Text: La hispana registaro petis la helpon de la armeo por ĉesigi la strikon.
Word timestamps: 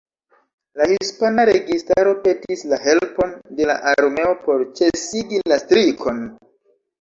La 0.79 0.85
hispana 0.93 1.43
registaro 1.49 2.13
petis 2.23 2.63
la 2.71 2.79
helpon 2.85 3.35
de 3.59 3.69
la 3.73 3.77
armeo 3.93 4.33
por 4.47 4.65
ĉesigi 4.81 5.43
la 5.53 5.61
strikon. 5.67 6.27